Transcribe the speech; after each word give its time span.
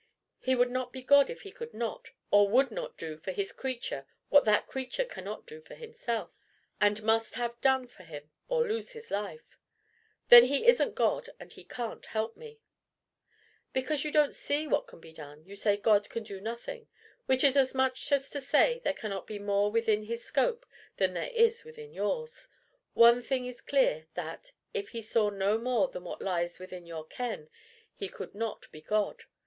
"He 0.39 0.55
would 0.55 0.71
not 0.71 0.91
be 0.91 1.03
God 1.03 1.29
if 1.29 1.43
he 1.43 1.51
could 1.51 1.75
not 1.75 2.09
or 2.31 2.49
would 2.49 2.71
not 2.71 2.97
do 2.97 3.17
for 3.17 3.31
his 3.31 3.51
creature 3.51 4.07
what 4.29 4.45
that 4.45 4.65
creature 4.65 5.05
cannot 5.05 5.45
do 5.45 5.61
for 5.61 5.75
himself, 5.75 6.31
and 6.79 7.03
must 7.03 7.35
have 7.35 7.61
done 7.61 7.85
for 7.85 8.01
him 8.01 8.31
or 8.47 8.67
lose 8.67 8.93
his 8.93 9.11
life." 9.11 9.59
"Then 10.29 10.45
he 10.45 10.65
isn't 10.67 10.95
God, 10.95 11.29
for 11.37 11.45
he 11.45 11.63
can't 11.63 12.03
help 12.07 12.35
me." 12.35 12.59
"Because 13.73 14.03
you 14.03 14.09
don't 14.11 14.33
see 14.33 14.65
what 14.65 14.87
can 14.87 14.99
be 14.99 15.13
done, 15.13 15.45
you 15.45 15.55
say 15.55 15.77
God 15.77 16.09
can 16.09 16.23
do 16.23 16.41
nothing 16.41 16.87
which 17.27 17.43
is 17.43 17.55
as 17.55 17.75
much 17.75 18.11
as 18.11 18.27
to 18.31 18.41
say 18.41 18.79
there 18.83 18.93
cannot 18.93 19.27
be 19.27 19.37
more 19.37 19.69
within 19.71 20.01
his 20.05 20.23
scope 20.25 20.65
than 20.97 21.13
there 21.13 21.29
is 21.31 21.63
within 21.63 21.93
yours! 21.93 22.47
One 22.95 23.21
thing 23.21 23.45
is 23.45 23.61
clear, 23.61 24.07
that, 24.15 24.51
if 24.73 24.89
he 24.89 25.03
saw 25.03 25.29
no 25.29 25.59
more 25.59 25.89
than 25.89 26.05
what 26.05 26.23
lies 26.23 26.57
within 26.57 26.87
your 26.87 27.05
ken, 27.05 27.51
he 27.93 28.09
could 28.09 28.33
not 28.33 28.65
be 28.71 28.81
God. 28.81 29.25